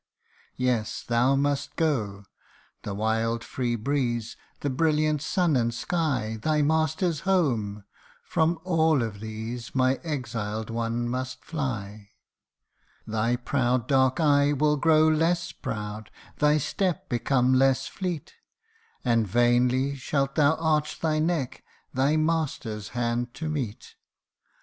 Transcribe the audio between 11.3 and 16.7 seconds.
% Thy proud dark eye will grow less proud, thy